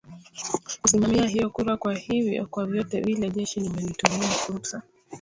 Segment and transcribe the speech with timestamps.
[0.81, 4.81] kusimamia hiyo kura kwa hivyo kwa vyote vile jeshi lime limetumia fursa